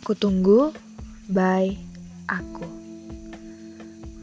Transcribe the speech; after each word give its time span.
Aku 0.00 0.16
tunggu, 0.16 0.72
bye, 1.28 1.76
aku. 2.24 2.64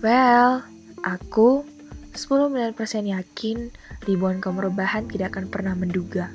Well, 0.02 0.66
aku 1.06 1.70
99% 2.18 2.74
yakin 3.14 3.70
ribuan 4.10 4.42
kaum 4.42 4.58
rebahan 4.58 5.06
tidak 5.06 5.38
akan 5.38 5.54
pernah 5.54 5.78
menduga 5.78 6.34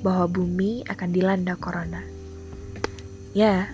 bahwa 0.00 0.24
bumi 0.32 0.88
akan 0.88 1.12
dilanda 1.12 1.52
corona. 1.60 2.00
Ya, 3.36 3.68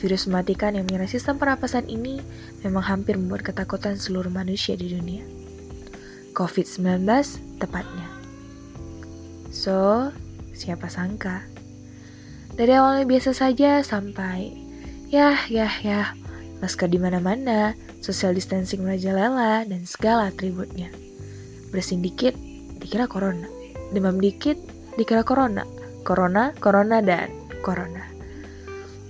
virus 0.00 0.24
mematikan 0.24 0.72
yang 0.72 0.88
menyerang 0.88 1.12
sistem 1.12 1.36
pernapasan 1.36 1.84
ini 1.92 2.24
memang 2.64 2.80
hampir 2.80 3.20
membuat 3.20 3.44
ketakutan 3.44 4.00
seluruh 4.00 4.32
manusia 4.32 4.72
di 4.72 4.88
dunia. 4.88 5.20
COVID-19 6.32 7.04
tepatnya. 7.60 8.08
So, 9.52 10.08
siapa 10.56 10.88
sangka? 10.88 11.55
Dari 12.56 12.72
awalnya 12.72 13.04
biasa 13.04 13.36
saja 13.36 13.84
sampai 13.84 14.48
ya 15.12 15.36
ya 15.52 15.68
ya 15.84 16.16
masker 16.64 16.88
di 16.88 16.96
mana-mana, 16.96 17.76
social 18.00 18.32
distancing 18.32 18.80
merajalela 18.80 19.68
dan 19.68 19.84
segala 19.84 20.32
atributnya. 20.32 20.88
Bersin 21.68 22.00
dikit 22.00 22.32
dikira 22.80 23.04
corona, 23.04 23.44
demam 23.92 24.16
dikit 24.16 24.56
dikira 24.96 25.20
corona, 25.20 25.68
corona, 26.00 26.56
corona 26.56 27.04
dan 27.04 27.28
corona. 27.60 28.08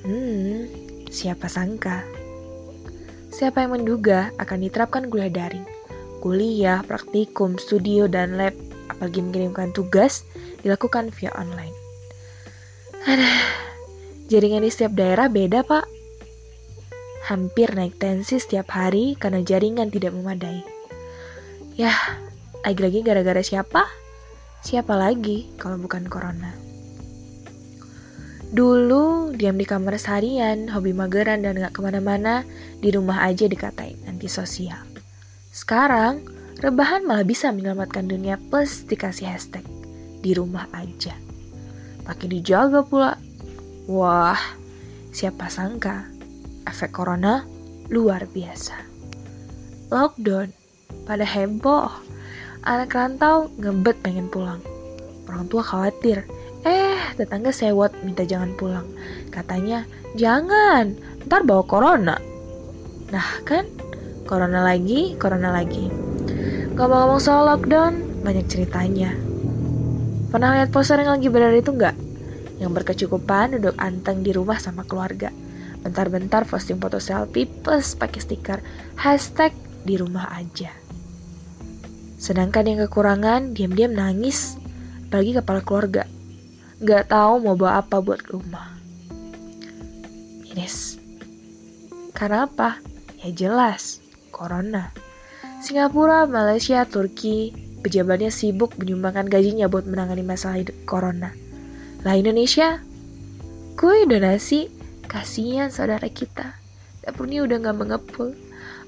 Hmm, 0.02 0.66
siapa 1.06 1.46
sangka? 1.46 2.02
Siapa 3.30 3.62
yang 3.62 3.78
menduga 3.78 4.34
akan 4.42 4.66
diterapkan 4.66 5.06
kuliah 5.06 5.30
daring? 5.30 5.66
Kuliah, 6.18 6.82
praktikum, 6.82 7.60
studio, 7.62 8.10
dan 8.10 8.34
lab, 8.34 8.58
apalagi 8.90 9.22
mengirimkan 9.22 9.70
tugas, 9.70 10.26
dilakukan 10.66 11.14
via 11.14 11.30
online. 11.38 11.74
Aduh, 13.06 13.35
jaringan 14.26 14.62
di 14.62 14.70
setiap 14.70 14.94
daerah 14.94 15.30
beda 15.30 15.62
pak. 15.62 15.86
Hampir 17.26 17.74
naik 17.74 17.98
tensi 17.98 18.38
setiap 18.38 18.70
hari 18.70 19.18
karena 19.18 19.42
jaringan 19.42 19.90
tidak 19.90 20.14
memadai. 20.14 20.62
Yah, 21.74 21.98
lagi-lagi 22.62 23.02
gara-gara 23.02 23.42
siapa? 23.42 23.82
Siapa 24.62 24.94
lagi 24.94 25.50
kalau 25.58 25.78
bukan 25.78 26.06
corona? 26.06 26.54
Dulu 28.46 29.34
diam 29.34 29.58
di 29.58 29.66
kamar 29.66 29.98
seharian, 29.98 30.70
hobi 30.70 30.94
mageran 30.94 31.42
dan 31.42 31.58
gak 31.58 31.74
ke 31.74 31.80
mana-mana, 31.82 32.46
di 32.78 32.94
rumah 32.94 33.26
aja 33.26 33.50
dikatain 33.50 33.98
antisosial. 34.06 34.78
Sekarang, 35.50 36.22
rebahan 36.62 37.02
malah 37.02 37.26
bisa 37.26 37.50
menyelamatkan 37.50 38.06
dunia 38.06 38.38
plus 38.48 38.86
dikasih 38.86 39.26
hashtag 39.26 39.66
di 40.22 40.30
rumah 40.30 40.70
aja 40.72 41.18
pakai 42.06 42.26
dijaga 42.30 42.86
pula. 42.86 43.18
Wah, 43.86 44.34
siapa 45.14 45.46
sangka 45.46 46.10
efek 46.66 46.90
corona 46.90 47.46
luar 47.86 48.26
biasa. 48.26 48.74
Lockdown, 49.94 50.50
pada 51.06 51.22
heboh. 51.22 51.86
Anak 52.66 52.90
rantau 52.98 53.46
ngebet 53.62 54.02
pengen 54.02 54.26
pulang. 54.26 54.58
Orang 55.30 55.46
tua 55.46 55.62
khawatir. 55.62 56.26
Eh, 56.66 56.98
tetangga 57.14 57.54
sewot 57.54 57.94
minta 58.02 58.26
jangan 58.26 58.58
pulang. 58.58 58.90
Katanya, 59.30 59.86
jangan, 60.18 60.98
ntar 61.30 61.46
bawa 61.46 61.62
corona. 61.62 62.18
Nah 63.14 63.28
kan, 63.46 63.70
corona 64.26 64.66
lagi, 64.66 65.14
corona 65.14 65.54
lagi. 65.54 65.86
Ngomong-ngomong 66.74 67.22
soal 67.22 67.46
lockdown, 67.54 68.26
banyak 68.26 68.50
ceritanya. 68.50 69.14
Pernah 70.34 70.58
lihat 70.58 70.74
poster 70.74 70.98
yang 70.98 71.14
lagi 71.14 71.30
beredar 71.30 71.54
itu 71.54 71.70
nggak? 71.70 71.94
Yang 72.56 72.70
berkecukupan 72.82 73.60
duduk 73.60 73.76
anteng 73.76 74.24
di 74.24 74.32
rumah 74.32 74.56
sama 74.56 74.84
keluarga. 74.88 75.28
Bentar-bentar 75.84 76.48
posting 76.48 76.80
foto 76.80 76.98
selfie 76.98 77.46
plus 77.46 77.94
pakai 77.94 78.20
stiker 78.20 78.58
hashtag 78.98 79.52
di 79.86 79.94
rumah 80.00 80.26
aja. 80.34 80.72
Sedangkan 82.16 82.66
yang 82.66 82.80
kekurangan 82.88 83.52
diam-diam 83.52 83.92
nangis 83.92 84.56
bagi 85.12 85.36
kepala 85.36 85.62
keluarga. 85.62 86.08
Nggak 86.82 87.12
tahu 87.12 87.44
mau 87.44 87.54
bawa 87.54 87.84
apa 87.84 88.02
buat 88.02 88.24
rumah. 88.28 88.76
Miris. 90.42 90.96
Karena 92.16 92.48
apa? 92.48 92.80
Ya 93.20 93.30
jelas, 93.32 94.00
corona. 94.32 94.90
Singapura, 95.60 96.24
Malaysia, 96.24 96.84
Turki, 96.88 97.52
pejabatnya 97.84 98.32
sibuk 98.32 98.76
menyumbangkan 98.80 99.28
gajinya 99.28 99.68
buat 99.68 99.84
menangani 99.88 100.24
masalah 100.24 100.64
corona. 100.88 101.32
Lah 102.06 102.14
Indonesia, 102.14 102.78
gue 103.74 104.06
donasi, 104.06 104.70
kasihan 105.10 105.74
saudara 105.74 106.06
kita. 106.06 106.54
Dapurnya 107.02 107.42
udah 107.42 107.66
gak 107.66 107.78
mengepul. 107.82 108.30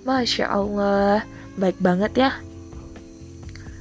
Masya 0.07 0.47
Allah, 0.47 1.27
baik 1.59 1.75
banget 1.83 2.15
ya. 2.15 2.31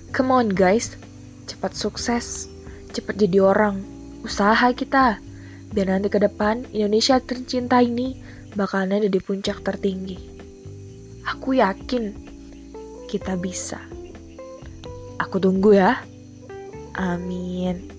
Come 0.09 0.33
on 0.33 0.49
guys, 0.49 0.97
cepat 1.45 1.77
sukses, 1.77 2.49
cepat 2.97 3.21
jadi 3.21 3.45
orang. 3.45 3.77
Usaha 4.25 4.73
kita, 4.73 5.21
biar 5.69 5.87
nanti 5.93 6.09
ke 6.09 6.17
depan 6.17 6.65
Indonesia 6.73 7.21
tercinta 7.21 7.77
ini 7.77 8.17
bakalan 8.57 9.05
ada 9.05 9.05
di 9.05 9.21
puncak 9.21 9.61
tertinggi. 9.61 10.17
Aku 11.29 11.53
yakin 11.53 12.09
kita 13.05 13.37
bisa. 13.37 13.77
Aku 15.21 15.37
tunggu 15.37 15.77
ya. 15.77 16.01
Amin. 16.97 17.96